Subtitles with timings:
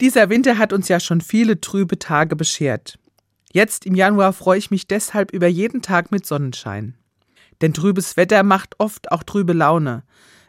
[0.00, 2.98] Dieser Winter hat uns ja schon viele trübe Tage beschert.
[3.52, 6.94] Jetzt im Januar freue ich mich deshalb über jeden Tag mit Sonnenschein.
[7.62, 10.02] Denn trübes Wetter macht oft auch trübe Laune.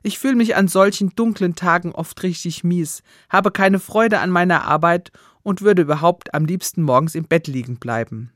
[0.04, 4.65] Ich fühle mich an solchen dunklen Tagen oft richtig mies, habe keine Freude an meiner
[4.65, 5.12] Arbeit
[5.44, 8.32] und würde überhaupt am liebsten morgens im Bett liegen bleiben.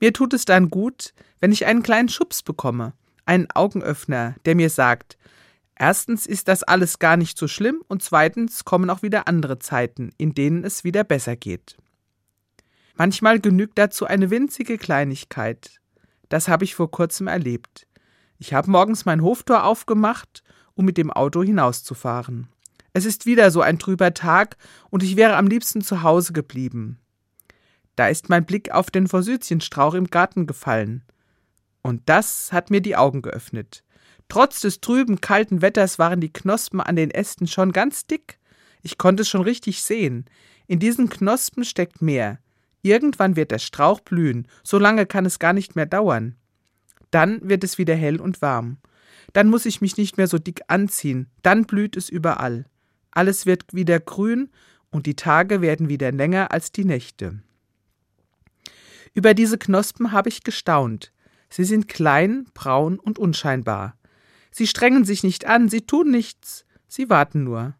[0.00, 2.92] Mir tut es dann gut, wenn ich einen kleinen Schubs bekomme,
[3.24, 5.16] einen Augenöffner, der mir sagt,
[5.76, 10.10] erstens ist das alles gar nicht so schlimm und zweitens kommen auch wieder andere Zeiten,
[10.18, 11.76] in denen es wieder besser geht.
[12.94, 15.80] Manchmal genügt dazu eine winzige Kleinigkeit.
[16.28, 17.86] Das habe ich vor kurzem erlebt.
[18.38, 20.42] Ich habe morgens mein Hoftor aufgemacht,
[20.74, 22.48] um mit dem Auto hinauszufahren.
[22.92, 24.56] Es ist wieder so ein trüber Tag
[24.90, 26.98] und ich wäre am liebsten zu Hause geblieben.
[27.94, 31.02] Da ist mein Blick auf den Forsythienstrauch im Garten gefallen.
[31.82, 33.84] Und das hat mir die Augen geöffnet.
[34.28, 38.38] Trotz des trüben, kalten Wetters waren die Knospen an den Ästen schon ganz dick.
[38.82, 40.24] Ich konnte es schon richtig sehen.
[40.66, 42.38] In diesen Knospen steckt mehr.
[42.82, 46.36] Irgendwann wird der Strauch blühen, so lange kann es gar nicht mehr dauern.
[47.10, 48.78] Dann wird es wieder hell und warm.
[49.32, 52.66] Dann muss ich mich nicht mehr so dick anziehen, dann blüht es überall
[53.16, 54.50] alles wird wieder grün
[54.90, 57.40] und die Tage werden wieder länger als die Nächte.
[59.14, 61.12] Über diese Knospen habe ich gestaunt.
[61.48, 63.96] Sie sind klein, braun und unscheinbar.
[64.56, 67.74] Sie strengen sich nicht an, sie tun nichts, sie warten nur.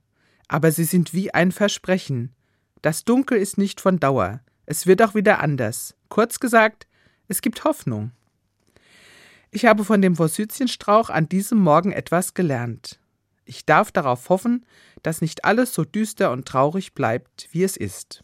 [0.47, 2.35] Aber sie sind wie ein Versprechen.
[2.83, 4.41] Das Dunkel ist nicht von Dauer.
[4.67, 5.95] Es wird auch wieder anders.
[6.11, 6.87] Kurz gesagt,
[7.29, 8.11] es gibt Hoffnung.
[9.51, 13.01] Ich habe von dem Forsythienstrauch an diesem Morgen etwas gelernt.
[13.47, 14.67] Ich darf darauf hoffen,
[15.03, 18.23] dass nicht alles so düster und traurig bleibt, wie es ist.